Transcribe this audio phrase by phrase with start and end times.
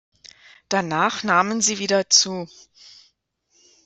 [0.67, 2.47] Danach nahmen sie wieder zu.